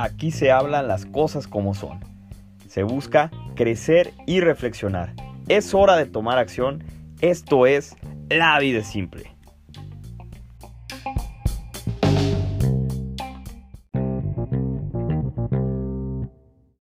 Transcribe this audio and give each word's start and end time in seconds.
Aquí 0.00 0.30
se 0.30 0.52
hablan 0.52 0.86
las 0.86 1.06
cosas 1.06 1.48
como 1.48 1.74
son. 1.74 2.00
Se 2.68 2.82
busca 2.82 3.30
crecer 3.56 4.12
y 4.26 4.40
reflexionar. 4.40 5.12
Es 5.48 5.74
hora 5.74 5.96
de 5.96 6.06
tomar 6.06 6.38
acción. 6.38 6.84
Esto 7.20 7.66
es 7.66 7.96
La 8.28 8.58
vida 8.60 8.84
simple. 8.84 9.34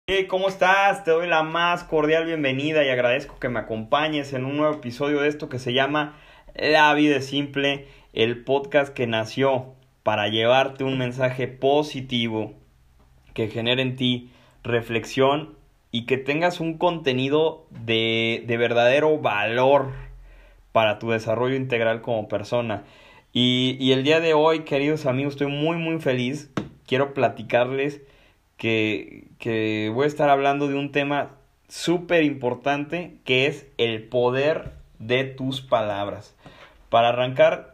Hey, 0.06 0.26
¿cómo 0.28 0.48
estás? 0.48 1.04
Te 1.04 1.10
doy 1.10 1.28
la 1.28 1.42
más 1.42 1.84
cordial 1.84 2.26
bienvenida 2.26 2.84
y 2.84 2.88
agradezco 2.88 3.38
que 3.38 3.48
me 3.48 3.60
acompañes 3.60 4.32
en 4.32 4.44
un 4.44 4.56
nuevo 4.56 4.74
episodio 4.74 5.20
de 5.20 5.28
esto 5.28 5.48
que 5.48 5.58
se 5.58 5.72
llama 5.72 6.16
La 6.54 6.92
vida 6.94 7.20
simple, 7.20 7.86
el 8.14 8.44
podcast 8.44 8.94
que 8.94 9.06
nació 9.06 9.74
para 10.02 10.28
llevarte 10.28 10.84
un 10.84 10.98
mensaje 10.98 11.48
positivo 11.48 12.54
que 13.34 13.48
genere 13.48 13.82
en 13.82 13.96
ti 13.96 14.30
reflexión 14.62 15.54
y 15.90 16.06
que 16.06 16.16
tengas 16.16 16.60
un 16.60 16.78
contenido 16.78 17.66
de, 17.70 18.44
de 18.46 18.56
verdadero 18.56 19.18
valor 19.18 19.92
para 20.72 20.98
tu 20.98 21.10
desarrollo 21.10 21.56
integral 21.56 22.02
como 22.02 22.28
persona. 22.28 22.84
Y, 23.32 23.76
y, 23.80 23.92
el 23.92 24.04
día 24.04 24.20
de 24.20 24.34
hoy, 24.34 24.60
queridos 24.60 25.06
amigos, 25.06 25.34
estoy 25.34 25.48
muy 25.48 25.76
muy 25.76 26.00
feliz. 26.00 26.50
Quiero 26.86 27.14
platicarles 27.14 28.00
que, 28.56 29.26
que 29.38 29.90
voy 29.92 30.04
a 30.04 30.08
estar 30.08 30.30
hablando 30.30 30.68
de 30.68 30.74
un 30.74 30.92
tema 30.92 31.32
súper 31.68 32.22
importante 32.22 33.16
que 33.24 33.46
es 33.46 33.66
el 33.78 34.04
poder 34.04 34.72
de 35.00 35.24
tus 35.24 35.60
palabras. 35.60 36.36
Para 36.90 37.08
arrancar, 37.08 37.73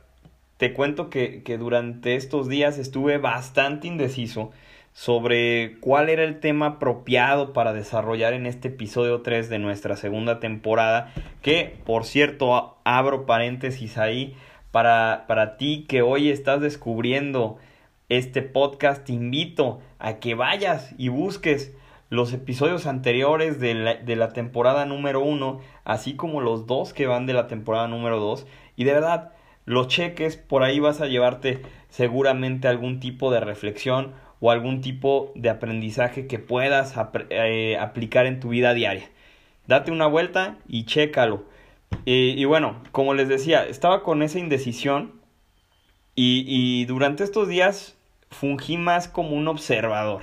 te 0.60 0.74
cuento 0.74 1.08
que, 1.08 1.42
que 1.42 1.56
durante 1.56 2.16
estos 2.16 2.46
días 2.46 2.76
estuve 2.76 3.16
bastante 3.16 3.88
indeciso 3.88 4.50
sobre 4.92 5.78
cuál 5.80 6.10
era 6.10 6.22
el 6.22 6.38
tema 6.38 6.66
apropiado 6.66 7.54
para 7.54 7.72
desarrollar 7.72 8.34
en 8.34 8.44
este 8.44 8.68
episodio 8.68 9.22
3 9.22 9.48
de 9.48 9.58
nuestra 9.58 9.96
segunda 9.96 10.38
temporada, 10.38 11.14
que 11.40 11.78
por 11.86 12.04
cierto 12.04 12.76
abro 12.84 13.24
paréntesis 13.24 13.96
ahí 13.96 14.36
para, 14.70 15.24
para 15.26 15.56
ti 15.56 15.86
que 15.88 16.02
hoy 16.02 16.28
estás 16.28 16.60
descubriendo 16.60 17.56
este 18.10 18.42
podcast, 18.42 19.06
te 19.06 19.14
invito 19.14 19.80
a 19.98 20.18
que 20.18 20.34
vayas 20.34 20.94
y 20.98 21.08
busques 21.08 21.74
los 22.10 22.34
episodios 22.34 22.86
anteriores 22.86 23.60
de 23.60 23.72
la, 23.72 23.94
de 23.94 24.14
la 24.14 24.34
temporada 24.34 24.84
número 24.84 25.20
1, 25.20 25.58
así 25.84 26.16
como 26.16 26.42
los 26.42 26.66
dos 26.66 26.92
que 26.92 27.06
van 27.06 27.24
de 27.24 27.32
la 27.32 27.46
temporada 27.46 27.88
número 27.88 28.20
2, 28.20 28.46
y 28.76 28.84
de 28.84 28.92
verdad, 28.92 29.32
los 29.70 29.88
cheques, 29.88 30.36
por 30.36 30.62
ahí 30.62 30.80
vas 30.80 31.00
a 31.00 31.06
llevarte 31.06 31.62
seguramente 31.88 32.68
algún 32.68 33.00
tipo 33.00 33.30
de 33.30 33.40
reflexión 33.40 34.12
o 34.40 34.50
algún 34.50 34.80
tipo 34.80 35.32
de 35.34 35.50
aprendizaje 35.50 36.26
que 36.26 36.38
puedas 36.38 36.94
eh, 37.30 37.76
aplicar 37.78 38.26
en 38.26 38.40
tu 38.40 38.50
vida 38.50 38.74
diaria. 38.74 39.08
Date 39.66 39.92
una 39.92 40.06
vuelta 40.06 40.58
y 40.68 40.84
chécalo. 40.84 41.44
y 42.04 42.44
bueno, 42.44 42.82
como 42.92 43.14
les 43.14 43.28
decía, 43.28 43.66
estaba 43.66 44.02
con 44.02 44.22
esa 44.22 44.38
indecisión 44.38 45.20
y, 46.22 46.84
durante 46.84 47.24
estos 47.24 47.48
días 47.48 47.96
fungí 48.30 48.76
más 48.76 49.08
como 49.08 49.30
un 49.30 49.48
observador. 49.48 50.22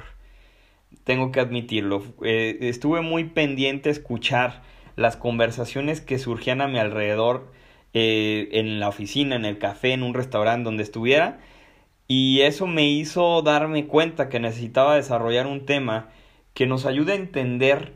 Tengo 1.04 1.32
que 1.32 1.40
admitirlo. 1.40 2.04
Eh, 2.24 2.58
estuve 2.62 3.02
muy 3.02 3.26
pendiente 3.26 3.90
a 3.90 3.94
escuchar 3.94 4.62
las 4.96 5.18
conversaciones 5.18 6.02
que 6.02 6.20
surgían 6.20 6.62
a 6.62 6.68
mi 6.68 6.78
alrededor 6.78 7.52
eh, 7.94 8.50
en 8.54 8.80
la 8.80 8.90
oficina, 8.90 9.36
en 9.36 9.46
el 9.46 9.58
café, 9.58 9.94
en 9.94 10.04
un 10.04 10.14
restaurante 10.14 10.66
donde 10.66 10.84
estuviera 10.84 11.40
y 12.08 12.42
eso 12.42 12.68
me 12.68 12.88
hizo 12.88 13.42
darme 13.42 13.86
cuenta 13.86 14.30
que 14.30 14.40
necesitaba 14.40 14.96
desarrollar 14.96 15.46
un 15.46 15.66
tema 15.66 16.10
que 16.54 16.66
nos 16.66 16.86
ayude 16.86 17.12
a 17.12 17.18
entender 17.18 17.94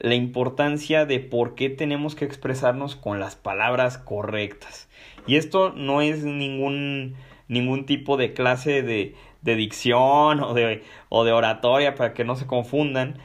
la 0.00 0.14
importancia 0.14 1.06
de 1.06 1.20
por 1.20 1.54
qué 1.54 1.70
tenemos 1.70 2.14
que 2.16 2.24
expresarnos 2.24 2.96
con 2.96 3.20
las 3.20 3.36
palabras 3.36 3.98
correctas. 3.98 4.88
Y 5.26 5.36
esto 5.36 5.70
no 5.70 6.02
es 6.02 6.24
ningún, 6.24 7.14
ningún 7.46 7.86
tipo 7.86 8.16
de 8.16 8.32
clase 8.32 8.82
de, 8.82 9.14
de 9.42 9.54
dicción 9.54 10.40
o 10.42 10.52
de, 10.54 10.82
o 11.08 11.24
de 11.24 11.32
oratoria 11.32 11.94
para 11.94 12.14
que 12.14 12.24
no 12.24 12.34
se 12.34 12.46
confundan, 12.46 13.18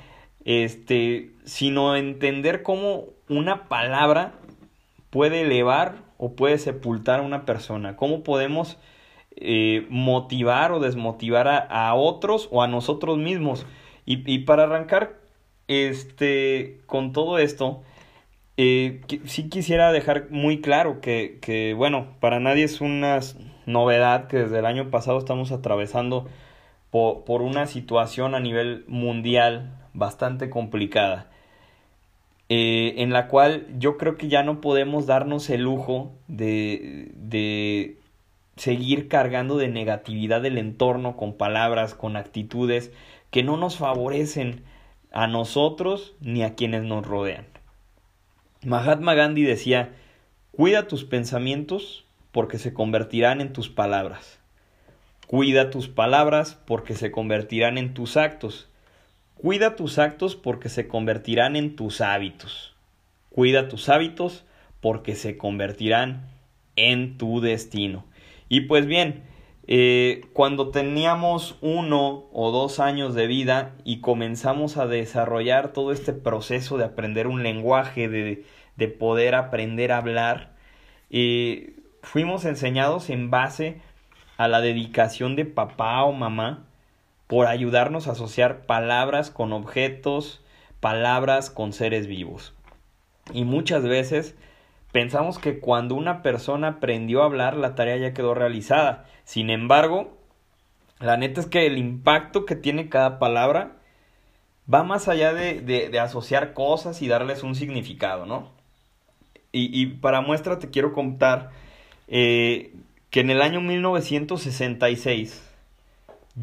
este, 0.44 1.31
sino 1.45 1.95
entender 1.95 2.62
cómo 2.62 3.06
una 3.28 3.68
palabra 3.68 4.34
puede 5.15 5.43
elevar 5.43 6.03
o 6.17 6.35
puede 6.35 6.57
sepultar 6.57 7.21
a 7.21 7.23
una 7.23 7.45
persona, 7.45 7.95
cómo 7.95 8.21
podemos 8.21 8.77
eh, 9.37 9.87
motivar 9.89 10.73
o 10.73 10.81
desmotivar 10.81 11.47
a, 11.47 11.93
otros 11.95 12.49
o 12.51 12.61
a 12.61 12.67
nosotros 12.67 13.17
mismos. 13.17 13.65
Y, 14.05 14.39
para 14.39 14.63
arrancar 14.63 15.13
este, 15.69 16.81
con 16.85 17.13
todo 17.13 17.37
esto, 17.37 17.81
eh, 18.57 18.99
sí 19.23 19.47
quisiera 19.47 19.93
dejar 19.93 20.27
muy 20.31 20.59
claro 20.59 20.99
que, 20.99 21.39
que, 21.41 21.73
bueno, 21.73 22.07
para 22.19 22.41
nadie 22.41 22.65
es 22.65 22.81
una 22.81 23.21
novedad 23.65 24.27
que 24.27 24.39
desde 24.39 24.59
el 24.59 24.65
año 24.65 24.89
pasado 24.91 25.17
estamos 25.17 25.53
atravesando 25.53 26.27
por, 26.91 27.23
por 27.23 27.41
una 27.41 27.67
situación 27.67 28.35
a 28.35 28.41
nivel 28.41 28.83
mundial 28.89 29.77
bastante 29.93 30.49
complicada. 30.49 31.29
Eh, 32.47 32.95
en 32.97 33.11
la 33.11 33.28
cual 33.28 33.66
yo 33.79 33.97
creo 33.97 34.17
que 34.17 34.28
ya 34.28 34.44
no 34.44 34.61
podemos 34.61 35.07
darnos 35.07 35.50
el 35.50 35.61
lujo 35.61 36.13
de, 36.28 37.11
de 37.16 37.97
seguir 38.56 39.07
cargando 39.07 39.57
de 39.57 39.67
negatividad 39.67 40.41
del 40.41 40.57
entorno 40.57 41.17
con 41.17 41.33
palabras, 41.33 41.95
con 41.95 42.16
actitudes 42.16 42.91
que 43.31 43.44
no 43.44 43.57
nos 43.57 43.78
favorecen 43.78 44.63
a 45.11 45.28
nosotros 45.28 46.13
ni 46.22 46.44
a 46.44 46.56
quienes 46.56 46.83
nos 46.83 47.06
rodean. 47.06 47.47
Mahatma 48.63 49.13
Gandhi 49.13 49.44
decía, 49.44 49.94
cuida 50.51 50.88
tus 50.88 51.03
pensamientos 51.03 52.06
porque 52.31 52.57
se 52.57 52.73
convertirán 52.73 53.41
en 53.41 53.53
tus 53.53 53.69
palabras. 53.69 54.39
Cuida 55.27 55.69
tus 55.69 55.88
palabras 55.88 56.59
porque 56.66 56.94
se 56.94 57.12
convertirán 57.12 57.77
en 57.77 57.94
tus 57.94 58.17
actos. 58.17 58.69
Cuida 59.35 59.75
tus 59.75 60.00
actos 60.00 60.35
porque 60.35 60.69
se 60.69 60.88
convertirán 60.88 61.56
en 61.56 61.75
tus 61.75 62.01
hábitos. 62.01 62.73
Cuida 63.29 63.68
tus 63.68 63.90
hábitos 63.90 64.46
porque 64.81 65.16
se 65.16 65.38
convertirán 65.38 66.29
en 66.75 67.18
tu 67.18 67.41
destino. 67.41 68.06
Y 68.50 68.62
pues 68.62 68.85
bien, 68.85 69.24
eh, 69.68 70.22
cuando 70.34 70.69
teníamos 70.69 71.57
uno 71.62 72.25
o 72.31 72.51
dos 72.51 72.79
años 72.79 73.16
de 73.16 73.28
vida 73.28 73.74
y 73.84 74.00
comenzamos 74.00 74.78
a 74.78 74.88
desarrollar 74.88 75.74
todo 75.74 75.91
este 75.91 76.13
proceso 76.13 76.78
de 76.78 76.85
aprender 76.85 77.28
un 77.28 77.44
lenguaje, 77.44 78.07
de, 78.07 78.45
de 78.75 78.88
poder 78.88 79.35
aprender 79.35 79.91
a 79.91 79.97
hablar, 79.97 80.53
eh, 81.09 81.74
fuimos 82.01 82.45
enseñados 82.45 83.09
en 83.09 83.31
base 83.31 83.81
a 84.38 84.47
la 84.47 84.62
dedicación 84.62 85.35
de 85.35 85.45
papá 85.45 86.03
o 86.03 86.12
mamá 86.12 86.64
por 87.28 87.47
ayudarnos 87.47 88.08
a 88.08 88.12
asociar 88.12 88.66
palabras 88.66 89.31
con 89.31 89.53
objetos, 89.53 90.41
palabras 90.80 91.50
con 91.50 91.74
seres 91.74 92.08
vivos. 92.08 92.53
Y 93.34 93.44
muchas 93.44 93.84
veces 93.84 94.36
pensamos 94.91 95.40
que 95.40 95.59
cuando 95.59 95.96
una 95.96 96.22
persona 96.22 96.68
aprendió 96.68 97.22
a 97.22 97.25
hablar, 97.25 97.58
la 97.58 97.75
tarea 97.75 97.97
ya 97.97 98.13
quedó 98.13 98.34
realizada. 98.34 99.06
Sin 99.24 99.50
embargo, 99.50 100.18
la 101.00 101.18
neta 101.18 101.41
es 101.41 101.47
que 101.47 101.66
el 101.66 101.78
impacto 101.78 102.46
que 102.46 102.56
tiene 102.56 102.90
cada 102.90 103.19
palabra 103.19 103.78
va 104.72 104.84
más 104.84 105.07
allá 105.07 105.34
de, 105.34 105.62
de, 105.62 106.00
asociar 106.00 106.53
cosas 106.53 107.02
y 107.02 107.07
darles 107.07 107.44
un 107.44 107.56
significado, 107.56 108.25
¿no? 108.25 108.52
Y, 109.52 109.69
y 109.80 109.88
para 109.88 110.22
muestra 110.22 110.59
te 110.59 110.69
quiero 110.69 110.94
contar 110.94 111.52
eh, 112.07 112.74
que 113.09 113.19
en 113.22 113.30
el 113.30 113.42
año 113.42 113.62
1966 113.62 115.44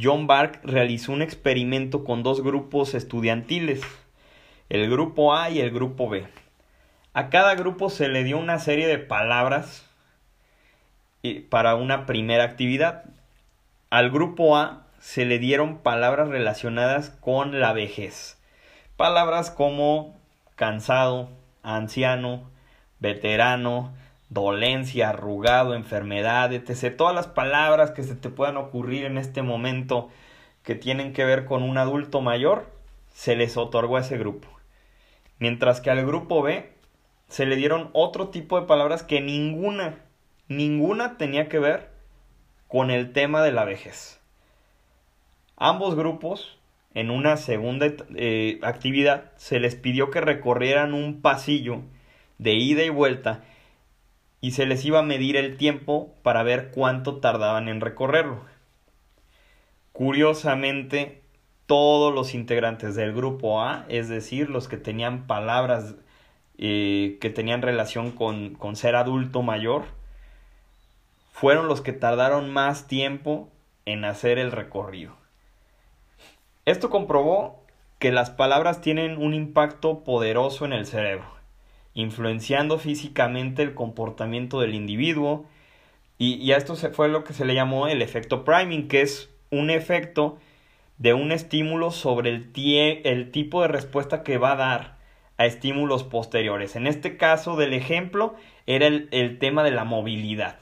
John 0.00 0.26
Bark 0.26 0.60
realizó 0.64 1.12
un 1.12 1.20
experimento 1.20 2.02
con 2.04 2.22
dos 2.22 2.42
grupos 2.42 2.94
estudiantiles, 2.94 3.82
el 4.70 4.90
grupo 4.90 5.34
A 5.34 5.50
y 5.50 5.60
el 5.60 5.70
grupo 5.70 6.08
B. 6.08 6.26
A 7.12 7.28
cada 7.28 7.54
grupo 7.54 7.90
se 7.90 8.08
le 8.08 8.24
dio 8.24 8.38
una 8.38 8.58
serie 8.58 8.86
de 8.86 8.98
palabras 8.98 9.86
para 11.50 11.74
una 11.74 12.06
primera 12.06 12.44
actividad. 12.44 13.04
Al 13.90 14.10
grupo 14.10 14.56
A 14.56 14.86
se 14.98 15.26
le 15.26 15.38
dieron 15.38 15.78
palabras 15.78 16.28
relacionadas 16.28 17.10
con 17.10 17.60
la 17.60 17.74
vejez. 17.74 18.40
Palabras 18.96 19.50
como 19.50 20.16
cansado, 20.56 21.28
anciano, 21.62 22.50
veterano, 22.98 23.92
dolencia, 24.32 25.11
arrugado, 25.11 25.75
enfermedad, 25.75 26.52
etc. 26.52 26.96
Todas 26.96 27.14
las 27.14 27.26
palabras 27.26 27.90
que 27.90 28.02
se 28.02 28.14
te 28.14 28.31
puedan 28.31 28.56
ocurrir 28.56 29.05
en 29.05 29.19
este 29.19 29.43
momento 29.43 30.08
que 30.62 30.75
tienen 30.75 31.12
que 31.12 31.25
ver 31.25 31.44
con 31.44 31.62
un 31.62 31.76
adulto 31.76 32.20
mayor, 32.20 32.70
se 33.12 33.37
les 33.37 33.56
otorgó 33.56 33.96
a 33.96 34.00
ese 34.00 34.17
grupo. 34.17 34.49
Mientras 35.38 35.81
que 35.81 35.90
al 35.90 36.06
grupo 36.06 36.40
B 36.40 36.73
se 37.29 37.46
le 37.46 37.56
dieron 37.56 37.90
otro 37.93 38.29
tipo 38.29 38.58
de 38.58 38.67
palabras 38.67 39.02
que 39.02 39.20
ninguna, 39.20 39.99
ninguna 40.49 41.19
tenía 41.19 41.49
que 41.49 41.58
ver 41.58 41.90
con 42.69 42.90
el 42.90 43.12
tema 43.12 43.43
de 43.43 43.52
la 43.52 43.64
vejez. 43.64 44.20
Ambos 45.56 45.94
grupos, 45.94 46.58
en 46.94 47.11
una 47.11 47.37
segunda 47.37 47.87
eh, 48.17 48.61
actividad, 48.62 49.32
se 49.37 49.61
les 49.61 49.75
pidió 49.75 50.11
que 50.11 50.20
recorrieran 50.23 50.94
un 50.94 51.20
pasillo 51.20 51.82
de 52.38 52.55
ida 52.55 52.82
y 52.82 52.88
vuelta 52.88 53.44
y 54.42 54.50
se 54.50 54.66
les 54.66 54.84
iba 54.84 54.98
a 54.98 55.04
medir 55.04 55.36
el 55.36 55.56
tiempo 55.56 56.12
para 56.22 56.42
ver 56.42 56.72
cuánto 56.72 57.20
tardaban 57.20 57.68
en 57.68 57.80
recorrerlo. 57.80 58.44
Curiosamente, 59.92 61.22
todos 61.66 62.12
los 62.12 62.34
integrantes 62.34 62.94
del 62.94 63.14
grupo 63.14 63.62
A, 63.62 63.86
es 63.88 64.08
decir, 64.08 64.50
los 64.50 64.68
que 64.68 64.76
tenían 64.76 65.26
palabras 65.26 65.94
eh, 66.58 67.18
que 67.20 67.30
tenían 67.30 67.62
relación 67.62 68.10
con, 68.10 68.54
con 68.54 68.76
ser 68.76 68.96
adulto 68.96 69.42
mayor, 69.42 69.84
fueron 71.30 71.68
los 71.68 71.80
que 71.80 71.92
tardaron 71.92 72.50
más 72.50 72.88
tiempo 72.88 73.48
en 73.86 74.04
hacer 74.04 74.38
el 74.38 74.50
recorrido. 74.50 75.14
Esto 76.64 76.90
comprobó 76.90 77.64
que 78.00 78.10
las 78.10 78.30
palabras 78.30 78.80
tienen 78.80 79.18
un 79.18 79.34
impacto 79.34 80.02
poderoso 80.02 80.64
en 80.64 80.72
el 80.72 80.86
cerebro, 80.86 81.41
influenciando 81.94 82.78
físicamente 82.78 83.62
el 83.62 83.74
comportamiento 83.74 84.60
del 84.60 84.74
individuo, 84.74 85.46
y, 86.18 86.52
a 86.52 86.56
esto 86.56 86.76
se 86.76 86.90
fue 86.90 87.08
lo 87.08 87.24
que 87.24 87.32
se 87.32 87.44
le 87.44 87.54
llamó 87.54 87.88
el 87.88 88.00
efecto 88.00 88.44
priming, 88.44 88.86
que 88.86 89.00
es 89.00 89.28
un 89.50 89.70
efecto 89.70 90.38
de 90.98 91.14
un 91.14 91.32
estímulo 91.32 91.90
sobre 91.90 92.30
el, 92.30 92.52
el 93.04 93.32
tipo 93.32 93.62
de 93.62 93.68
respuesta 93.68 94.22
que 94.22 94.38
va 94.38 94.52
a 94.52 94.56
dar 94.56 94.96
a 95.36 95.46
estímulos 95.46 96.04
posteriores. 96.04 96.76
En 96.76 96.86
este 96.86 97.16
caso 97.16 97.56
del 97.56 97.74
ejemplo 97.74 98.36
era 98.66 98.86
el, 98.86 99.08
el 99.10 99.40
tema 99.40 99.64
de 99.64 99.72
la 99.72 99.84
movilidad. 99.84 100.60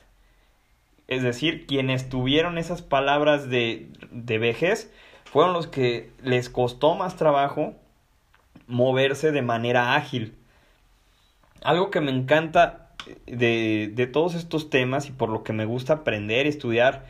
Es 1.09 1.23
decir, 1.23 1.67
quienes 1.67 2.09
tuvieron 2.09 2.57
esas 2.57 2.81
palabras 2.81 3.51
de, 3.51 3.89
de 4.11 4.39
vejez 4.39 4.91
fueron 5.25 5.53
los 5.53 5.67
que 5.67 6.11
les 6.23 6.49
costó 6.49 6.95
más 6.95 7.17
trabajo 7.17 7.75
moverse 8.67 9.33
de 9.33 9.43
manera 9.43 9.95
ágil. 9.95 10.37
Algo 11.63 11.91
que 11.91 12.01
me 12.01 12.11
encanta 12.11 12.91
de, 13.27 13.91
de 13.95 14.07
todos 14.07 14.35
estos 14.35 14.71
temas 14.71 15.09
y 15.09 15.13
por 15.13 15.29
lo 15.29 15.43
que 15.43 15.53
me 15.53 15.65
gusta 15.65 15.95
aprender 15.95 16.47
y 16.47 16.51
estudiar 16.51 17.05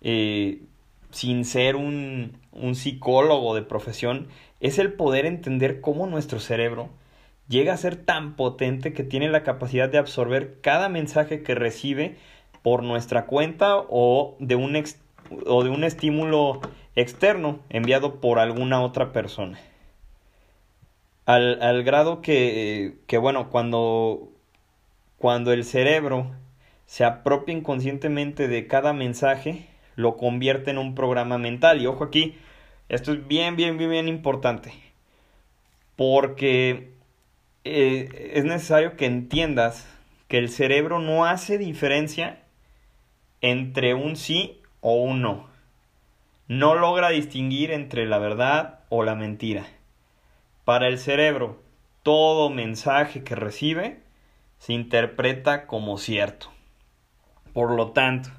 eh, 0.00 0.62
sin 1.10 1.44
ser 1.44 1.76
un, 1.76 2.38
un 2.52 2.74
psicólogo 2.74 3.54
de 3.54 3.62
profesión 3.62 4.28
es 4.60 4.78
el 4.78 4.92
poder 4.92 5.26
entender 5.26 5.80
cómo 5.80 6.06
nuestro 6.06 6.40
cerebro 6.40 6.90
llega 7.48 7.72
a 7.72 7.78
ser 7.78 7.96
tan 7.96 8.34
potente 8.34 8.92
que 8.92 9.04
tiene 9.04 9.28
la 9.28 9.42
capacidad 9.42 9.88
de 9.88 9.98
absorber 9.98 10.60
cada 10.60 10.88
mensaje 10.88 11.42
que 11.42 11.54
recibe 11.54 12.16
por 12.62 12.82
nuestra 12.82 13.26
cuenta 13.26 13.76
o 13.76 14.36
de 14.40 14.56
un, 14.56 14.82
o 15.46 15.64
de 15.64 15.70
un 15.70 15.84
estímulo 15.84 16.60
externo 16.96 17.60
enviado 17.68 18.20
por 18.20 18.38
alguna 18.38 18.82
otra 18.82 19.12
persona. 19.12 19.58
Al, 21.26 21.60
al 21.60 21.82
grado 21.82 22.22
que, 22.22 22.98
que, 23.06 23.18
bueno, 23.18 23.50
cuando, 23.50 24.32
cuando 25.18 25.52
el 25.52 25.64
cerebro 25.64 26.32
se 26.86 27.04
apropia 27.04 27.54
inconscientemente 27.54 28.48
de 28.48 28.66
cada 28.66 28.92
mensaje, 28.92 29.66
lo 29.96 30.16
convierte 30.16 30.70
en 30.70 30.78
un 30.78 30.94
programa 30.94 31.36
mental. 31.36 31.82
Y 31.82 31.86
ojo 31.86 32.04
aquí, 32.04 32.38
esto 32.88 33.12
es 33.12 33.26
bien, 33.26 33.56
bien, 33.56 33.76
bien, 33.76 33.90
bien 33.90 34.08
importante. 34.08 34.72
Porque 35.96 36.92
eh, 37.64 38.32
es 38.34 38.44
necesario 38.44 38.96
que 38.96 39.06
entiendas 39.06 39.88
que 40.28 40.38
el 40.38 40.48
cerebro 40.48 41.00
no 41.00 41.24
hace 41.24 41.58
diferencia 41.58 42.38
entre 43.40 43.94
un 43.94 44.16
sí 44.16 44.60
o 44.80 44.94
un 45.02 45.22
no. 45.22 45.48
No 46.48 46.76
logra 46.76 47.08
distinguir 47.10 47.72
entre 47.72 48.06
la 48.06 48.18
verdad 48.18 48.80
o 48.88 49.02
la 49.02 49.16
mentira. 49.16 49.66
Para 50.66 50.88
el 50.88 50.98
cerebro, 50.98 51.62
todo 52.02 52.50
mensaje 52.50 53.22
que 53.22 53.36
recibe 53.36 54.00
se 54.58 54.72
interpreta 54.72 55.68
como 55.68 55.96
cierto. 55.96 56.48
Por 57.52 57.70
lo 57.70 57.92
tanto, 57.92 58.30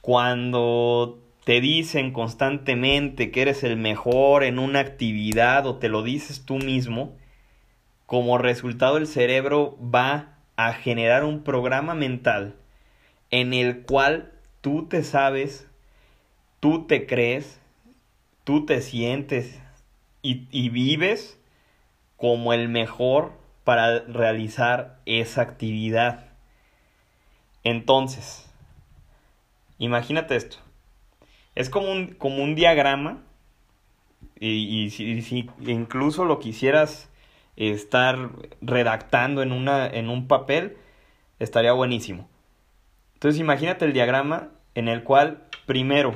cuando 0.00 1.18
te 1.44 1.60
dicen 1.60 2.14
constantemente 2.14 3.30
que 3.30 3.42
eres 3.42 3.64
el 3.64 3.76
mejor 3.76 4.44
en 4.44 4.58
una 4.58 4.80
actividad 4.80 5.66
o 5.66 5.76
te 5.76 5.90
lo 5.90 6.02
dices 6.02 6.46
tú 6.46 6.56
mismo, 6.56 7.14
como 8.06 8.38
resultado 8.38 8.96
el 8.96 9.06
cerebro 9.06 9.76
va 9.78 10.38
a 10.56 10.72
generar 10.72 11.22
un 11.22 11.42
programa 11.42 11.94
mental 11.94 12.54
en 13.30 13.52
el 13.52 13.82
cual 13.82 14.32
tú 14.62 14.86
te 14.86 15.02
sabes, 15.02 15.68
tú 16.60 16.86
te 16.86 17.06
crees, 17.06 17.60
tú 18.44 18.64
te 18.64 18.80
sientes 18.80 19.60
y, 20.50 20.68
vives 20.70 21.38
como 22.16 22.52
el 22.52 22.68
mejor 22.68 23.32
para 23.64 24.00
realizar 24.00 25.00
esa 25.06 25.42
actividad. 25.42 26.26
Entonces, 27.64 28.50
imagínate 29.78 30.36
esto. 30.36 30.56
Es 31.54 31.70
como 31.70 31.90
un, 31.90 32.08
como 32.14 32.42
un 32.42 32.54
diagrama 32.54 33.22
y, 34.38 34.90
si, 34.90 35.22
si, 35.22 35.50
incluso 35.60 36.24
lo 36.24 36.38
quisieras 36.38 37.10
estar 37.56 38.30
redactando 38.60 39.42
en, 39.42 39.52
una, 39.52 39.86
en 39.86 40.10
un 40.10 40.28
papel, 40.28 40.76
estaría 41.38 41.72
buenísimo. 41.72 42.28
Entonces 43.14 43.40
imagínate 43.40 43.86
el 43.86 43.92
diagrama 43.92 44.50
en 44.74 44.88
el 44.88 45.02
cual 45.02 45.42
primero 45.64 46.14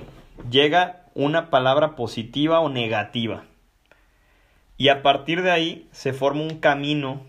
llega 0.51 1.07
una 1.15 1.51
palabra 1.51 1.97
positiva 1.97 2.61
o 2.61 2.69
negativa. 2.69 3.45
Y 4.81 4.89
a 4.89 5.03
partir 5.03 5.43
de 5.43 5.51
ahí 5.51 5.87
se 5.93 6.15
forma 6.15 6.41
un 6.41 6.59
camino 6.59 7.21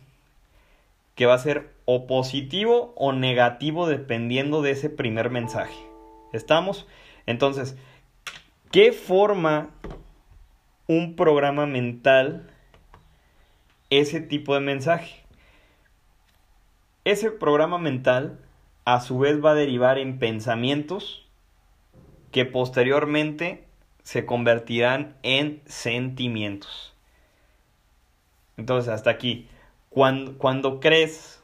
que 1.16 1.26
va 1.26 1.34
a 1.34 1.38
ser 1.38 1.74
o 1.84 2.08
positivo 2.08 2.94
o 2.96 3.12
negativo 3.12 3.88
dependiendo 3.88 4.62
de 4.62 4.72
ese 4.72 4.90
primer 4.90 5.30
mensaje. 5.30 5.76
¿Estamos? 6.32 6.88
Entonces, 7.26 7.76
¿qué 8.72 8.94
forma 8.94 9.72
un 10.88 11.18
programa 11.18 11.66
mental 11.66 12.50
ese 13.90 14.22
tipo 14.22 14.54
de 14.54 14.62
mensaje? 14.62 15.22
Ese 17.04 17.32
programa 17.32 17.80
mental 17.80 18.40
a 18.86 19.02
su 19.02 19.20
vez 19.20 19.44
va 19.44 19.52
a 19.52 19.56
derivar 19.56 19.98
en 19.98 20.20
pensamientos 20.20 21.28
que 22.32 22.46
posteriormente 22.46 23.66
se 24.04 24.26
convertirán 24.26 25.18
en 25.22 25.62
sentimientos. 25.66 26.91
Entonces, 28.62 28.94
hasta 28.94 29.10
aquí, 29.10 29.48
cuando, 29.90 30.38
cuando 30.38 30.80
crees 30.80 31.44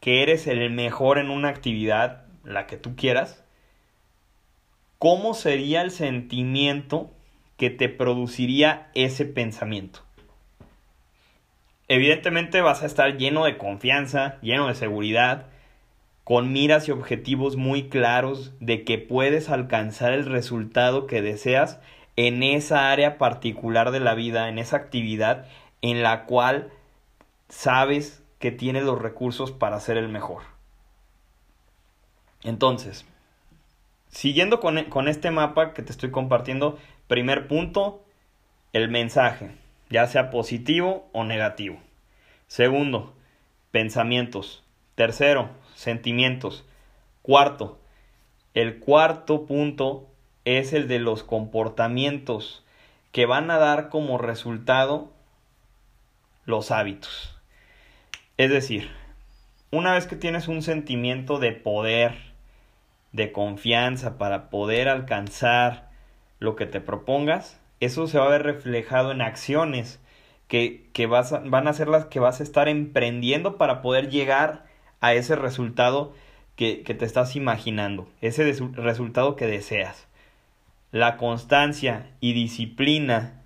que 0.00 0.24
eres 0.24 0.48
el 0.48 0.70
mejor 0.70 1.18
en 1.18 1.30
una 1.30 1.50
actividad, 1.50 2.24
la 2.42 2.66
que 2.66 2.76
tú 2.76 2.96
quieras, 2.96 3.44
¿cómo 4.98 5.34
sería 5.34 5.82
el 5.82 5.92
sentimiento 5.92 7.12
que 7.58 7.70
te 7.70 7.88
produciría 7.88 8.90
ese 8.94 9.24
pensamiento? 9.24 10.00
Evidentemente 11.86 12.60
vas 12.60 12.82
a 12.82 12.86
estar 12.86 13.16
lleno 13.16 13.44
de 13.44 13.56
confianza, 13.56 14.40
lleno 14.42 14.66
de 14.66 14.74
seguridad, 14.74 15.46
con 16.24 16.52
miras 16.52 16.88
y 16.88 16.90
objetivos 16.90 17.54
muy 17.54 17.88
claros 17.88 18.52
de 18.58 18.82
que 18.82 18.98
puedes 18.98 19.48
alcanzar 19.48 20.12
el 20.12 20.26
resultado 20.26 21.06
que 21.06 21.22
deseas 21.22 21.78
en 22.16 22.42
esa 22.42 22.90
área 22.90 23.16
particular 23.16 23.92
de 23.92 24.00
la 24.00 24.14
vida, 24.14 24.48
en 24.48 24.58
esa 24.58 24.76
actividad 24.76 25.46
en 25.82 26.02
la 26.02 26.24
cual 26.24 26.70
sabes 27.48 28.22
que 28.38 28.50
tienes 28.50 28.84
los 28.84 29.00
recursos 29.00 29.52
para 29.52 29.80
ser 29.80 29.96
el 29.96 30.08
mejor. 30.08 30.42
Entonces, 32.44 33.04
siguiendo 34.10 34.60
con, 34.60 34.84
con 34.84 35.08
este 35.08 35.30
mapa 35.30 35.74
que 35.74 35.82
te 35.82 35.92
estoy 35.92 36.10
compartiendo, 36.10 36.78
primer 37.08 37.48
punto, 37.48 38.02
el 38.72 38.88
mensaje, 38.88 39.50
ya 39.90 40.06
sea 40.06 40.30
positivo 40.30 41.08
o 41.12 41.24
negativo. 41.24 41.78
Segundo, 42.46 43.14
pensamientos. 43.70 44.62
Tercero, 44.94 45.50
sentimientos. 45.74 46.64
Cuarto, 47.22 47.78
el 48.54 48.78
cuarto 48.78 49.46
punto 49.46 50.06
es 50.44 50.72
el 50.72 50.88
de 50.88 50.98
los 50.98 51.22
comportamientos 51.22 52.64
que 53.12 53.26
van 53.26 53.50
a 53.50 53.58
dar 53.58 53.88
como 53.88 54.18
resultado 54.18 55.12
los 56.48 56.70
hábitos. 56.70 57.38
Es 58.38 58.50
decir, 58.50 58.90
una 59.70 59.92
vez 59.92 60.06
que 60.06 60.16
tienes 60.16 60.48
un 60.48 60.62
sentimiento 60.62 61.38
de 61.38 61.52
poder, 61.52 62.14
de 63.12 63.32
confianza 63.32 64.16
para 64.16 64.48
poder 64.48 64.88
alcanzar 64.88 65.90
lo 66.38 66.56
que 66.56 66.64
te 66.64 66.80
propongas, 66.80 67.60
eso 67.80 68.06
se 68.06 68.18
va 68.18 68.24
a 68.24 68.30
ver 68.30 68.44
reflejado 68.44 69.12
en 69.12 69.20
acciones 69.20 70.00
que, 70.48 70.88
que 70.94 71.06
vas 71.06 71.34
van 71.44 71.68
a 71.68 71.74
ser 71.74 71.88
las 71.88 72.06
que 72.06 72.18
vas 72.18 72.40
a 72.40 72.44
estar 72.44 72.66
emprendiendo 72.66 73.58
para 73.58 73.82
poder 73.82 74.08
llegar 74.08 74.64
a 75.00 75.12
ese 75.12 75.36
resultado 75.36 76.14
que, 76.56 76.82
que 76.82 76.94
te 76.94 77.04
estás 77.04 77.36
imaginando, 77.36 78.08
ese 78.22 78.50
resultado 78.72 79.36
que 79.36 79.46
deseas. 79.46 80.08
La 80.92 81.18
constancia 81.18 82.06
y 82.20 82.32
disciplina 82.32 83.37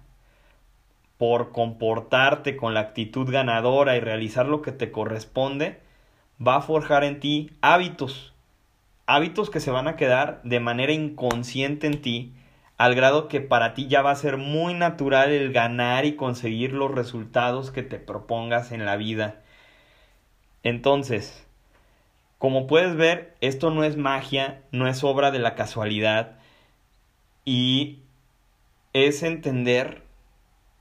por 1.22 1.52
comportarte 1.52 2.56
con 2.56 2.74
la 2.74 2.80
actitud 2.80 3.30
ganadora 3.30 3.96
y 3.96 4.00
realizar 4.00 4.46
lo 4.46 4.60
que 4.60 4.72
te 4.72 4.90
corresponde, 4.90 5.78
va 6.44 6.56
a 6.56 6.62
forjar 6.62 7.04
en 7.04 7.20
ti 7.20 7.52
hábitos. 7.60 8.34
Hábitos 9.06 9.48
que 9.48 9.60
se 9.60 9.70
van 9.70 9.86
a 9.86 9.94
quedar 9.94 10.40
de 10.42 10.58
manera 10.58 10.92
inconsciente 10.92 11.86
en 11.86 12.02
ti, 12.02 12.32
al 12.76 12.96
grado 12.96 13.28
que 13.28 13.40
para 13.40 13.72
ti 13.72 13.86
ya 13.86 14.02
va 14.02 14.10
a 14.10 14.16
ser 14.16 14.36
muy 14.36 14.74
natural 14.74 15.30
el 15.30 15.52
ganar 15.52 16.06
y 16.06 16.16
conseguir 16.16 16.72
los 16.72 16.90
resultados 16.90 17.70
que 17.70 17.84
te 17.84 18.00
propongas 18.00 18.72
en 18.72 18.84
la 18.84 18.96
vida. 18.96 19.42
Entonces, 20.64 21.46
como 22.38 22.66
puedes 22.66 22.96
ver, 22.96 23.36
esto 23.40 23.70
no 23.70 23.84
es 23.84 23.96
magia, 23.96 24.62
no 24.72 24.88
es 24.88 25.04
obra 25.04 25.30
de 25.30 25.38
la 25.38 25.54
casualidad 25.54 26.40
y 27.44 28.00
es 28.92 29.22
entender 29.22 30.01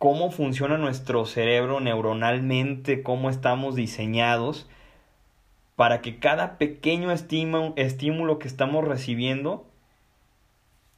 cómo 0.01 0.31
funciona 0.31 0.79
nuestro 0.79 1.27
cerebro 1.27 1.79
neuronalmente, 1.79 3.03
cómo 3.03 3.29
estamos 3.29 3.75
diseñados 3.75 4.67
para 5.75 6.01
que 6.01 6.17
cada 6.17 6.57
pequeño 6.57 7.11
estímulo, 7.11 8.39
que 8.39 8.47
estamos 8.47 8.83
recibiendo 8.83 9.63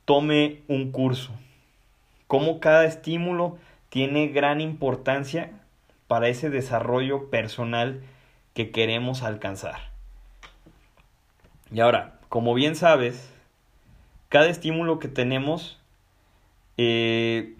tome 0.06 0.62
un 0.70 0.94
curso. 0.94 1.34
Cómo 2.28 2.62
cada 2.62 2.86
estímulo 2.86 3.58
tiene 3.90 4.30
gran 4.30 4.62
importancia 4.62 5.52
para 6.08 6.30
ese 6.30 6.50
desarrollo 6.50 7.30
personal 7.30 8.02
que 8.54 8.72
queremos 8.72 9.22
alcanzar. 9.22 9.90
Y 11.74 11.82
ahora, 11.82 12.22
como 12.30 12.54
bien 12.54 12.78
sabes, 12.78 13.30
cada 14.30 14.48
estímulo 14.48 15.00
que 15.00 15.10
tenemos, 15.10 15.78
eh, 16.78 17.58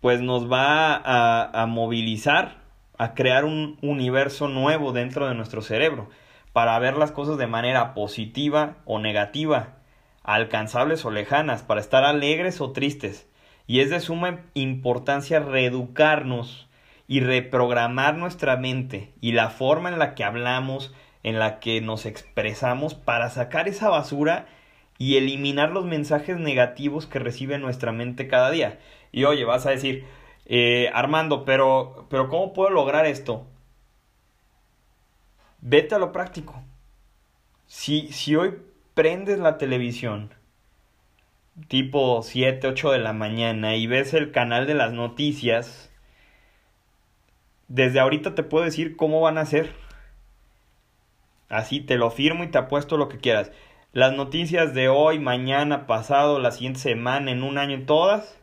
pues 0.00 0.20
nos 0.20 0.50
va 0.50 0.94
a, 0.94 1.62
a 1.62 1.66
movilizar, 1.66 2.58
a 2.98 3.14
crear 3.14 3.44
un 3.44 3.78
universo 3.82 4.48
nuevo 4.48 4.92
dentro 4.92 5.28
de 5.28 5.34
nuestro 5.34 5.62
cerebro, 5.62 6.08
para 6.52 6.78
ver 6.78 6.96
las 6.96 7.12
cosas 7.12 7.38
de 7.38 7.46
manera 7.46 7.94
positiva 7.94 8.76
o 8.84 8.98
negativa, 8.98 9.76
alcanzables 10.22 11.04
o 11.04 11.10
lejanas, 11.10 11.62
para 11.62 11.80
estar 11.80 12.04
alegres 12.04 12.60
o 12.60 12.72
tristes. 12.72 13.28
Y 13.66 13.80
es 13.80 13.90
de 13.90 14.00
suma 14.00 14.40
importancia 14.54 15.40
reeducarnos 15.40 16.68
y 17.06 17.20
reprogramar 17.20 18.16
nuestra 18.16 18.56
mente 18.56 19.12
y 19.20 19.32
la 19.32 19.50
forma 19.50 19.88
en 19.88 19.98
la 19.98 20.14
que 20.14 20.24
hablamos, 20.24 20.92
en 21.22 21.38
la 21.38 21.58
que 21.58 21.80
nos 21.80 22.06
expresamos 22.06 22.94
para 22.94 23.30
sacar 23.30 23.68
esa 23.68 23.88
basura 23.88 24.46
y 24.98 25.16
eliminar 25.16 25.70
los 25.70 25.84
mensajes 25.84 26.36
negativos 26.38 27.06
que 27.06 27.20
recibe 27.20 27.58
nuestra 27.58 27.92
mente 27.92 28.26
cada 28.26 28.50
día. 28.50 28.80
Y 29.12 29.24
oye, 29.24 29.44
vas 29.44 29.64
a 29.64 29.70
decir, 29.70 30.04
eh, 30.46 30.90
Armando, 30.92 31.44
pero, 31.44 32.06
pero 32.10 32.28
¿cómo 32.28 32.52
puedo 32.52 32.70
lograr 32.70 33.06
esto? 33.06 33.46
Vete 35.60 35.94
a 35.94 35.98
lo 35.98 36.12
práctico. 36.12 36.62
Si, 37.66 38.08
si 38.12 38.34
hoy 38.34 38.56
prendes 38.94 39.38
la 39.38 39.58
televisión, 39.58 40.34
tipo 41.68 42.22
7, 42.22 42.66
8 42.68 42.92
de 42.92 42.98
la 42.98 43.12
mañana, 43.12 43.76
y 43.76 43.86
ves 43.86 44.14
el 44.14 44.32
canal 44.32 44.66
de 44.66 44.74
las 44.74 44.92
noticias, 44.92 45.90
desde 47.68 48.00
ahorita 48.00 48.34
te 48.34 48.42
puedo 48.42 48.64
decir 48.64 48.96
cómo 48.96 49.20
van 49.20 49.38
a 49.38 49.46
ser. 49.46 49.72
Así 51.48 51.80
te 51.80 51.96
lo 51.96 52.10
firmo 52.10 52.44
y 52.44 52.48
te 52.48 52.58
apuesto 52.58 52.96
lo 52.96 53.08
que 53.08 53.18
quieras. 53.18 53.52
Las 53.92 54.12
noticias 54.12 54.74
de 54.74 54.90
hoy, 54.90 55.18
mañana, 55.18 55.86
pasado, 55.86 56.38
la 56.38 56.50
siguiente 56.50 56.80
semana, 56.80 57.30
en 57.30 57.42
un 57.42 57.56
año, 57.56 57.84
todas 57.86 58.38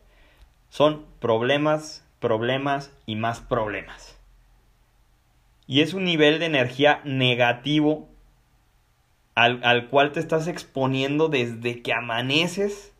son 0.69 1.05
problemas, 1.19 2.03
problemas 2.19 2.91
y 3.05 3.15
más 3.15 3.41
problemas. 3.41 4.19
Y 5.67 5.81
es 5.81 5.93
un 5.93 6.03
nivel 6.03 6.39
de 6.39 6.47
energía 6.47 6.99
negativo 7.03 8.09
al, 9.35 9.63
al 9.63 9.87
cual 9.89 10.13
te 10.13 10.19
estás 10.19 10.47
exponiendo 10.47 11.27
desde 11.27 11.83
que 11.83 11.93
amaneces 11.93 12.93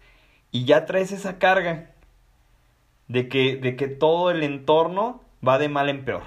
y 0.51 0.65
ya 0.65 0.85
traes 0.85 1.11
esa 1.11 1.39
carga 1.39 1.95
de 3.07 3.27
que, 3.27 3.55
de 3.55 3.75
que 3.75 3.87
todo 3.87 4.29
el 4.29 4.43
entorno 4.43 5.23
va 5.45 5.57
de 5.57 5.69
mal 5.69 5.89
en 5.89 6.05
peor. 6.05 6.23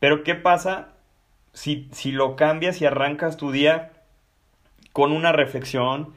Pero 0.00 0.24
¿qué 0.24 0.34
pasa 0.34 0.88
si, 1.52 1.88
si 1.92 2.10
lo 2.10 2.34
cambias 2.34 2.80
y 2.80 2.86
arrancas 2.86 3.36
tu 3.36 3.52
día 3.52 3.93
con 4.94 5.10
una 5.10 5.32
reflexión, 5.32 6.14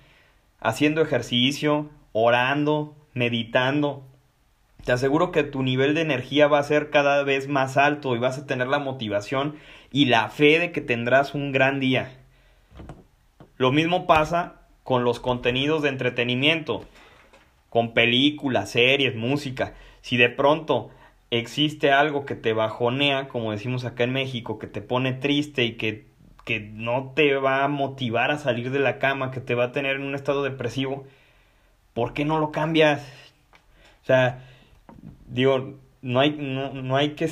haciendo 0.59 1.01
ejercicio, 1.01 1.89
orando, 2.13 2.95
meditando? 3.13 4.05
Te 4.85 4.91
aseguro 4.91 5.31
que 5.31 5.41
tu 5.41 5.63
nivel 5.63 5.95
de 5.95 6.01
energía 6.01 6.47
va 6.47 6.59
a 6.59 6.63
ser 6.63 6.91
cada 6.91 7.23
vez 7.23 7.47
más 7.47 7.75
alto 7.75 8.15
y 8.15 8.19
vas 8.19 8.37
a 8.37 8.45
tener 8.45 8.67
la 8.67 8.77
motivación 8.77 9.55
y 9.91 10.05
la 10.05 10.29
fe 10.29 10.59
de 10.59 10.71
que 10.71 10.81
tendrás 10.81 11.33
un 11.33 11.51
gran 11.51 11.79
día. 11.79 12.19
Lo 13.57 13.71
mismo 13.71 14.05
pasa 14.05 14.61
con 14.83 15.03
los 15.03 15.19
contenidos 15.19 15.81
de 15.81 15.89
entretenimiento, 15.89 16.85
con 17.71 17.95
películas, 17.95 18.69
series, 18.69 19.15
música. 19.15 19.73
Si 20.01 20.17
de 20.17 20.29
pronto 20.29 20.91
existe 21.31 21.91
algo 21.91 22.25
que 22.25 22.35
te 22.35 22.53
bajonea, 22.53 23.27
como 23.27 23.51
decimos 23.51 23.85
acá 23.85 24.03
en 24.03 24.13
México, 24.13 24.59
que 24.59 24.67
te 24.67 24.83
pone 24.83 25.13
triste 25.13 25.65
y 25.65 25.77
que, 25.77 26.05
que 26.47 26.61
no 26.61 27.11
te 27.13 27.35
va 27.35 27.65
a 27.65 27.67
motivar 27.67 28.31
a 28.31 28.37
salir 28.37 28.71
de 28.71 28.79
la 28.79 28.99
cama, 28.99 29.31
que 29.31 29.41
te 29.41 29.53
va 29.53 29.65
a 29.65 29.71
tener 29.73 29.97
en 29.97 30.03
un 30.03 30.15
estado 30.15 30.43
depresivo, 30.43 31.05
¿por 31.93 32.13
qué 32.13 32.23
no 32.23 32.39
lo 32.39 32.53
cambias? 32.53 33.01
O 34.01 34.05
sea, 34.05 34.45
digo, 35.27 35.73
no 36.01 36.21
hay, 36.21 36.31
no, 36.39 36.71
no 36.71 36.95
hay 36.95 37.15
que 37.15 37.29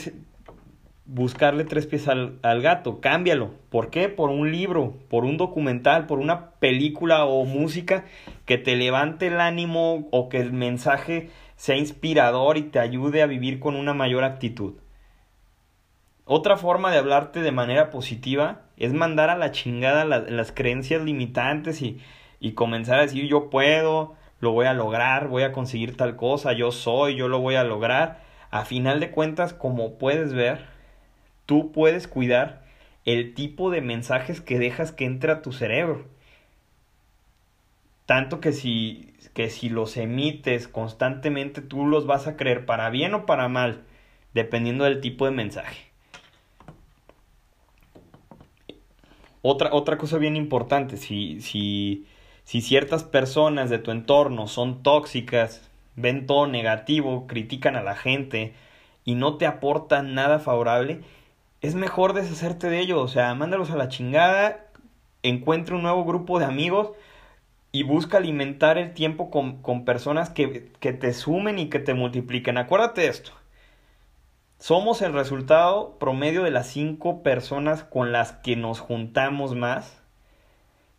buscarle 1.06 1.64
tres 1.64 1.88
pies 1.88 2.10
al, 2.10 2.40
al, 2.42 2.62
gato, 2.62 3.00
cámbialo. 3.00 3.54
¿Por 3.70 3.90
qué? 3.90 4.10
Por 4.10 4.32
un 4.32 4.52
libro, 4.52 4.98
por 5.08 5.24
un 5.24 5.38
documental, 5.38 6.08
por 6.08 6.20
una 6.20 6.50
película 6.52 7.24
o 7.24 7.46
música 7.46 8.04
que 8.46 8.58
te 8.58 8.76
levante 8.76 9.28
el 9.28 9.40
ánimo 9.40 10.10
o 10.12 10.28
que 10.28 10.42
el 10.42 10.52
mensaje 10.52 11.30
sea 11.56 11.78
inspirador 11.78 12.58
y 12.58 12.64
te 12.64 12.80
ayude 12.80 13.22
a 13.22 13.28
vivir 13.28 13.62
con 13.62 13.78
una 13.78 13.94
mayor 13.94 14.26
actitud. 14.26 14.74
Otra 16.26 16.58
forma 16.58 16.92
de 16.92 16.98
hablarte 16.98 17.42
de 17.42 17.52
manera 17.52 17.92
positiva 17.92 18.62
es 18.78 18.94
mandar 18.94 19.30
a 19.30 19.38
la 19.38 19.52
chingada 19.52 20.06
las 20.06 20.52
creencias 20.52 21.04
limitantes 21.04 21.82
y, 21.82 22.00
y 22.40 22.54
comenzar 22.54 23.00
a 23.00 23.04
decir 23.04 23.28
yo 23.28 23.52
puedo, 23.52 24.16
lo 24.40 24.52
voy 24.52 24.66
a 24.66 24.74
lograr, 24.74 25.28
voy 25.28 25.44
a 25.44 25.52
conseguir 25.52 25.96
tal 25.98 26.16
cosa, 26.16 26.54
yo 26.54 26.72
soy, 26.72 27.16
yo 27.16 27.28
lo 27.28 27.40
voy 27.40 27.56
a 27.56 27.64
lograr. 27.64 28.24
A 28.52 28.66
final 28.66 29.00
de 29.00 29.12
cuentas, 29.12 29.54
como 29.54 29.98
puedes 29.98 30.34
ver, 30.34 30.66
tú 31.46 31.72
puedes 31.72 32.08
cuidar 32.08 32.64
el 33.06 33.34
tipo 33.36 33.70
de 33.70 33.82
mensajes 33.82 34.42
que 34.42 34.58
dejas 34.60 34.92
que 34.92 35.06
entre 35.06 35.32
a 35.32 35.42
tu 35.42 35.52
cerebro. 35.52 36.06
Tanto 38.06 38.40
que 38.40 38.52
si, 38.52 39.14
que 39.34 39.50
si 39.50 39.70
los 39.70 39.98
emites 39.98 40.68
constantemente, 40.68 41.62
tú 41.62 41.86
los 41.86 42.08
vas 42.08 42.28
a 42.28 42.36
creer 42.36 42.66
para 42.66 42.90
bien 42.90 43.14
o 43.14 43.26
para 43.26 43.48
mal, 43.48 43.84
dependiendo 44.34 44.86
del 44.86 45.02
tipo 45.02 45.26
de 45.26 45.32
mensaje. 45.32 45.95
Otra, 49.48 49.70
otra 49.74 50.00
cosa 50.00 50.18
bien 50.18 50.36
importante, 50.36 50.98
si, 50.98 51.40
si, 51.40 52.08
si 52.46 52.62
ciertas 52.62 53.04
personas 53.04 53.70
de 53.70 53.78
tu 53.78 53.92
entorno 53.92 54.48
son 54.48 54.82
tóxicas, 54.82 55.62
ven 55.96 56.26
todo 56.26 56.48
negativo, 56.48 57.28
critican 57.28 57.76
a 57.76 57.84
la 57.84 57.96
gente 57.96 58.56
y 59.04 59.14
no 59.14 59.38
te 59.38 59.46
aportan 59.46 60.16
nada 60.16 60.40
favorable, 60.40 61.02
es 61.62 61.76
mejor 61.76 62.14
deshacerte 62.14 62.70
de 62.70 62.80
ellos, 62.80 63.00
o 63.00 63.08
sea, 63.08 63.36
mándalos 63.36 63.70
a 63.70 63.76
la 63.78 63.88
chingada, 63.88 64.66
encuentra 65.22 65.76
un 65.76 65.84
nuevo 65.84 66.06
grupo 66.06 66.40
de 66.40 66.46
amigos 66.46 66.94
y 67.72 67.84
busca 67.84 68.18
alimentar 68.18 68.80
el 68.80 68.96
tiempo 68.96 69.30
con, 69.30 69.62
con 69.62 69.86
personas 69.86 70.32
que, 70.32 70.72
que 70.80 70.94
te 70.94 71.14
sumen 71.14 71.60
y 71.60 71.70
que 71.70 71.80
te 71.80 71.94
multipliquen. 71.94 72.58
Acuérdate 72.58 73.02
de 73.02 73.10
esto. 73.10 73.32
Somos 74.66 75.04
el 75.04 75.14
resultado 75.14 75.96
promedio 76.00 76.42
de 76.42 76.50
las 76.50 76.66
cinco 76.66 77.22
personas 77.22 77.84
con 77.84 78.12
las 78.12 78.32
que 78.32 78.56
nos 78.56 78.80
juntamos 78.80 79.54
más. 79.54 80.02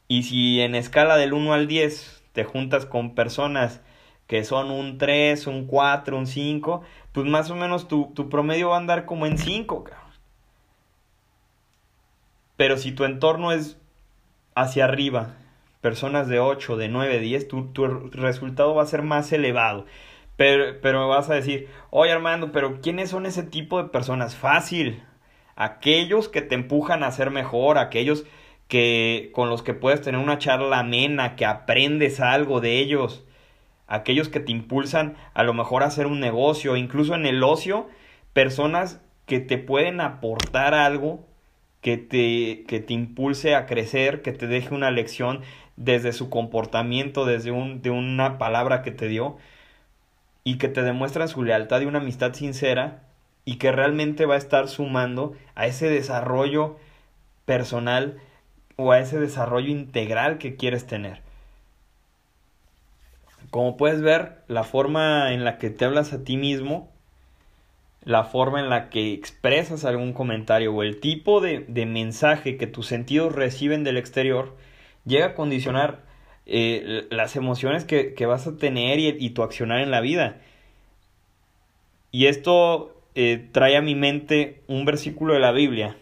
Y 0.06 0.22
si 0.22 0.60
en 0.60 0.76
escala 0.76 1.16
del 1.16 1.32
1 1.32 1.52
al 1.52 1.66
10 1.66 2.22
te 2.30 2.44
juntas 2.44 2.86
con 2.86 3.16
personas 3.16 3.80
que 4.28 4.44
son 4.44 4.70
un 4.70 4.98
3, 4.98 5.48
un 5.48 5.66
4, 5.66 6.16
un 6.16 6.28
5, 6.28 6.82
pues 7.10 7.26
más 7.26 7.50
o 7.50 7.56
menos 7.56 7.88
tu, 7.88 8.12
tu 8.14 8.28
promedio 8.28 8.68
va 8.68 8.76
a 8.76 8.78
andar 8.78 9.04
como 9.04 9.26
en 9.26 9.36
5, 9.36 9.82
Pero 12.56 12.76
si 12.76 12.92
tu 12.92 13.02
entorno 13.02 13.50
es 13.50 13.78
hacia 14.54 14.84
arriba, 14.84 15.34
personas 15.80 16.28
de 16.28 16.38
8, 16.38 16.76
de 16.76 16.88
9, 16.88 17.18
10, 17.18 17.48
tu, 17.48 17.72
tu 17.72 17.84
resultado 18.12 18.76
va 18.76 18.84
a 18.84 18.86
ser 18.86 19.02
más 19.02 19.32
elevado. 19.32 19.86
Pero, 20.36 20.80
pero 20.82 21.00
me 21.00 21.06
vas 21.06 21.30
a 21.30 21.34
decir, 21.34 21.68
oye 21.90 22.12
Armando, 22.12 22.52
pero 22.52 22.80
¿quiénes 22.80 23.10
son 23.10 23.26
ese 23.26 23.42
tipo 23.42 23.82
de 23.82 23.88
personas? 23.88 24.36
Fácil. 24.36 25.02
Aquellos 25.56 26.28
que 26.28 26.42
te 26.42 26.54
empujan 26.54 27.02
a 27.02 27.10
ser 27.10 27.30
mejor, 27.30 27.78
aquellos 27.78 28.24
que 28.68 29.30
con 29.32 29.48
los 29.48 29.62
que 29.62 29.74
puedes 29.74 30.02
tener 30.02 30.20
una 30.20 30.38
charla 30.38 30.80
amena, 30.80 31.36
que 31.36 31.46
aprendes 31.46 32.20
algo 32.20 32.60
de 32.60 32.78
ellos, 32.80 33.24
aquellos 33.86 34.28
que 34.28 34.40
te 34.40 34.52
impulsan 34.52 35.16
a 35.34 35.42
lo 35.44 35.54
mejor 35.54 35.82
a 35.82 35.86
hacer 35.86 36.06
un 36.06 36.20
negocio, 36.20 36.76
incluso 36.76 37.14
en 37.14 37.26
el 37.26 37.42
ocio, 37.42 37.88
personas 38.32 39.00
que 39.26 39.40
te 39.40 39.58
pueden 39.58 40.00
aportar 40.00 40.74
algo 40.74 41.24
que 41.80 41.96
te, 41.96 42.64
que 42.66 42.80
te 42.80 42.94
impulse 42.94 43.54
a 43.54 43.66
crecer, 43.66 44.22
que 44.22 44.32
te 44.32 44.46
deje 44.46 44.74
una 44.74 44.90
lección 44.90 45.42
desde 45.76 46.12
su 46.12 46.30
comportamiento, 46.30 47.24
desde 47.24 47.52
un, 47.52 47.82
de 47.82 47.90
una 47.90 48.38
palabra 48.38 48.82
que 48.82 48.90
te 48.90 49.08
dio 49.08 49.36
y 50.46 50.58
que 50.58 50.68
te 50.68 50.82
demuestran 50.82 51.26
su 51.26 51.42
lealtad 51.42 51.80
y 51.80 51.86
una 51.86 51.98
amistad 51.98 52.32
sincera 52.32 53.02
y 53.44 53.56
que 53.56 53.72
realmente 53.72 54.26
va 54.26 54.36
a 54.36 54.38
estar 54.38 54.68
sumando 54.68 55.34
a 55.56 55.66
ese 55.66 55.90
desarrollo 55.90 56.76
personal 57.46 58.18
o 58.76 58.92
a 58.92 59.00
ese 59.00 59.18
desarrollo 59.18 59.70
integral 59.70 60.38
que 60.38 60.54
quieres 60.54 60.86
tener. 60.86 61.18
Como 63.50 63.76
puedes 63.76 64.02
ver, 64.02 64.44
la 64.46 64.62
forma 64.62 65.32
en 65.32 65.42
la 65.42 65.58
que 65.58 65.70
te 65.70 65.84
hablas 65.84 66.12
a 66.12 66.22
ti 66.22 66.36
mismo, 66.36 66.92
la 68.04 68.22
forma 68.22 68.60
en 68.60 68.70
la 68.70 68.88
que 68.88 69.14
expresas 69.14 69.84
algún 69.84 70.12
comentario 70.12 70.72
o 70.72 70.84
el 70.84 71.00
tipo 71.00 71.40
de, 71.40 71.64
mensaje 71.86 72.56
que 72.56 72.68
tus 72.68 72.86
sentidos 72.86 73.34
reciben 73.34 73.82
del 73.82 73.96
exterior, 73.96 74.56
llega 75.04 75.26
a 75.26 75.34
condicionar 75.34 76.05
eh, 76.46 77.06
las 77.10 77.34
emociones 77.36 77.84
que, 77.84 78.14
vas 78.26 78.46
a 78.46 78.56
tener 78.56 78.98
y, 78.98 79.30
tu 79.30 79.42
accionar 79.42 79.80
en 79.80 79.90
la 79.90 80.00
vida. 80.00 80.40
Y 82.12 82.26
esto 82.26 82.94
eh, 83.14 83.48
trae 83.52 83.76
a 83.76 83.82
mi 83.82 83.94
mente 83.94 84.62
un 84.68 84.84
versículo 84.84 85.34
de 85.34 85.40
la 85.40 85.52
Biblia 85.52 85.96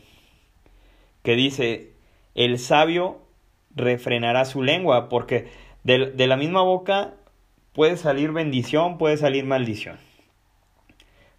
que 1.22 1.34
dice, 1.34 1.92
el 2.34 2.58
sabio 2.58 3.22
refrenará 3.74 4.44
su 4.44 4.62
lengua, 4.62 5.08
porque 5.08 5.48
de, 5.82 6.26
la 6.26 6.36
misma 6.36 6.60
boca 6.60 7.14
puede 7.72 7.96
salir 7.96 8.30
bendición, 8.30 8.98
puede 8.98 9.16
salir 9.16 9.44
maldición. 9.44 9.98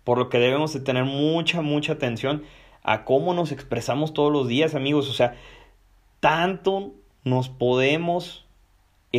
Por 0.03 0.17
lo 0.17 0.29
que 0.29 0.39
debemos 0.39 0.73
de 0.73 0.79
tener 0.79 1.03
mucha, 1.03 1.61
mucha 1.61 1.93
atención 1.93 2.43
a 2.81 3.05
cómo 3.05 3.33
nos 3.35 3.51
expresamos 3.51 4.13
todos 4.13 4.31
los 4.31 4.47
días, 4.47 4.73
amigos. 4.73 5.09
O 5.09 5.13
sea, 5.13 5.35
tanto 6.19 6.93
nos 7.23 7.49
podemos 7.49 8.44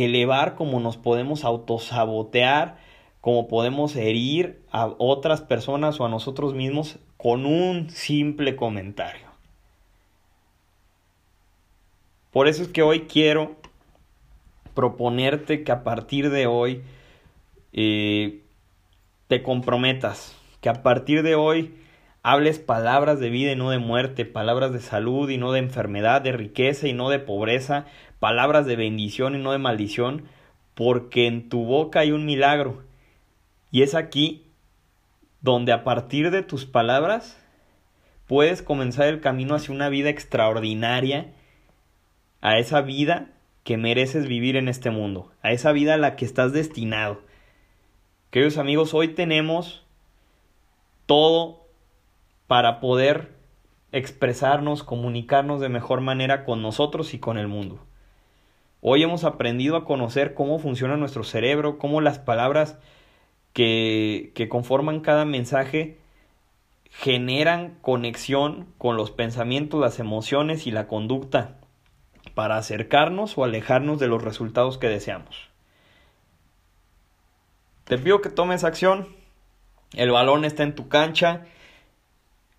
elevar 0.03 0.55
como 0.55 0.79
nos 0.79 0.97
podemos 0.97 1.43
autosabotear, 1.43 2.77
como 3.21 3.47
podemos 3.47 3.95
herir 3.95 4.61
a 4.71 4.93
otras 4.97 5.41
personas 5.41 5.99
o 5.99 6.05
a 6.05 6.09
nosotros 6.09 6.53
mismos 6.53 6.99
con 7.17 7.45
un 7.45 7.89
simple 7.89 8.55
comentario. 8.55 9.27
Por 12.31 12.47
eso 12.47 12.61
es 12.61 12.69
que 12.69 12.83
hoy 12.83 13.01
quiero 13.01 13.55
proponerte 14.75 15.63
que 15.63 15.71
a 15.71 15.83
partir 15.83 16.29
de 16.29 16.45
hoy 16.45 16.83
eh, 17.73 18.43
te 19.27 19.41
comprometas, 19.41 20.35
que 20.61 20.69
a 20.69 20.83
partir 20.83 21.23
de 21.23 21.33
hoy 21.33 21.73
hables 22.29 22.59
palabras 22.59 23.21
de 23.21 23.29
vida 23.29 23.53
y 23.53 23.55
no 23.55 23.69
de 23.69 23.77
muerte, 23.77 24.25
palabras 24.25 24.73
de 24.73 24.81
salud 24.81 25.29
y 25.29 25.37
no 25.37 25.53
de 25.53 25.59
enfermedad, 25.59 26.21
de 26.21 26.33
riqueza 26.33 26.85
y 26.85 26.91
no 26.91 27.07
de 27.07 27.19
pobreza, 27.19 27.85
palabras 28.19 28.65
de 28.65 28.75
bendición 28.75 29.33
y 29.33 29.37
no 29.37 29.53
de 29.53 29.59
maldición, 29.59 30.25
porque 30.73 31.25
en 31.27 31.47
tu 31.47 31.63
boca 31.63 32.01
hay 32.01 32.11
un 32.11 32.25
milagro. 32.25 32.83
Y 33.71 33.83
es 33.83 33.95
aquí 33.95 34.43
donde 35.39 35.71
a 35.71 35.85
partir 35.85 36.29
de 36.29 36.43
tus 36.43 36.65
palabras 36.65 37.41
puedes 38.25 38.61
comenzar 38.61 39.07
el 39.07 39.21
camino 39.21 39.55
hacia 39.55 39.73
una 39.73 39.87
vida 39.87 40.09
extraordinaria 40.09 41.31
a 42.41 42.59
esa 42.59 42.81
vida 42.81 43.29
que 43.63 43.77
mereces 43.77 44.27
vivir 44.27 44.57
en 44.57 44.67
este 44.67 44.89
mundo, 44.89 45.31
a 45.43 45.53
esa 45.53 45.71
vida 45.71 45.93
a 45.93 45.97
la 45.97 46.17
que 46.17 46.25
estás 46.25 46.51
destinado. 46.51 47.21
Queridos 48.31 48.57
amigos, 48.57 48.93
hoy 48.93 49.07
tenemos 49.07 49.85
todo 51.05 51.66
para 52.47 52.79
poder 52.79 53.35
expresarnos, 53.91 54.83
comunicarnos 54.83 55.59
de 55.61 55.69
mejor 55.69 56.01
manera 56.01 56.43
con 56.45 56.61
nosotros 56.61 57.13
y 57.13 57.19
con 57.19 57.37
el 57.37 57.47
mundo. 57.47 57.79
Hoy 58.81 59.03
hemos 59.03 59.23
aprendido 59.23 59.75
a 59.75 59.85
conocer 59.85 60.33
cómo 60.33 60.59
funciona 60.59 60.97
nuestro 60.97 61.23
cerebro, 61.23 61.77
cómo 61.77 62.01
las 62.01 62.19
palabras 62.19 62.77
que, 63.53 64.31
que 64.35 64.49
conforman 64.49 65.01
cada 65.01 65.25
mensaje 65.25 65.97
generan 66.89 67.77
conexión 67.81 68.67
con 68.77 68.97
los 68.97 69.11
pensamientos, 69.11 69.81
las 69.81 69.99
emociones 69.99 70.67
y 70.67 70.71
la 70.71 70.87
conducta 70.87 71.57
para 72.33 72.57
acercarnos 72.57 73.37
o 73.37 73.43
alejarnos 73.43 73.99
de 73.99 74.07
los 74.07 74.23
resultados 74.23 74.77
que 74.77 74.89
deseamos. 74.89 75.49
Te 77.85 77.97
pido 77.97 78.21
que 78.21 78.29
tomes 78.29 78.63
acción. 78.63 79.07
El 79.93 80.11
balón 80.11 80.45
está 80.45 80.63
en 80.63 80.75
tu 80.75 80.87
cancha. 80.87 81.45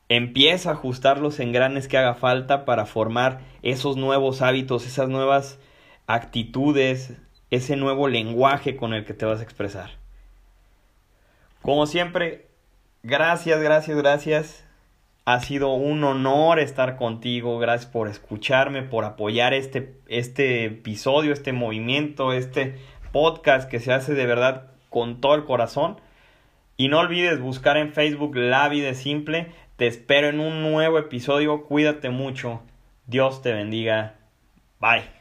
Empieza 0.09 0.71
a 0.71 0.73
ajustar 0.73 1.19
los 1.19 1.39
engranes 1.41 1.89
que 1.89 1.99
haga 1.99 2.15
falta 2.15 2.65
para 2.65 2.87
formar 2.87 3.41
esos 3.63 3.97
nuevos 3.97 4.43
hábitos, 4.43 4.87
esas 4.87 5.09
nuevas 5.09 5.59
actitudes, 6.07 7.15
ese 7.51 7.77
nuevo 7.77 8.09
lenguaje 8.09 8.77
con 8.77 8.95
el 8.95 9.05
que 9.05 9.15
te 9.15 9.27
vas 9.27 9.41
a 9.41 9.45
expresar. 9.45 9.91
Como 11.63 11.87
siempre, 11.87 12.47
gracias, 13.03 13.61
gracias, 13.61 13.97
gracias 13.97 14.69
ha 15.29 15.41
sido 15.41 15.75
un 15.75 16.03
honor 16.05 16.59
estar 16.59 16.97
contigo. 16.97 17.59
Gracias 17.59 17.91
por 17.91 18.09
escucharme, 18.09 18.81
por 18.81 19.05
apoyar 19.05 19.53
este, 19.53 19.93
este 20.07 20.65
episodio, 20.65 21.35
este 21.35 21.53
movimiento, 21.53 22.33
este 22.33 22.79
podcast 23.13 23.69
que 23.69 23.79
se 23.79 23.93
hace 23.93 24.15
de 24.15 24.25
verdad 24.25 24.71
con 24.89 25.21
todo 25.21 25.35
el 25.35 25.45
corazón. 25.45 26.01
Y 26.79 26.89
no 26.89 27.01
olvides 27.01 27.41
buscar 27.41 27.77
en 27.77 27.93
Facebook 27.93 28.37
La 28.37 28.71
Vida 28.71 28.95
Simple. 28.95 29.53
Te 29.79 29.87
espero 29.87 30.27
en 30.27 30.41
un 30.41 30.61
nuevo 30.61 30.99
episodio. 30.99 31.63
Cuídate 31.63 32.11
mucho. 32.11 32.63
Dios 33.07 33.43
te 33.43 33.53
bendiga. 33.53 34.17
Bye. 34.81 35.18